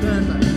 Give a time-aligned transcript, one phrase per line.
[0.00, 0.47] 真的